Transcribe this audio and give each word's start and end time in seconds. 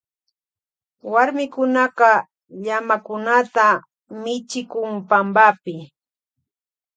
Warmikunaka 1.11 2.11
llamakunata 2.63 3.67
michikun 4.23 4.91
pampapi. 5.09 5.75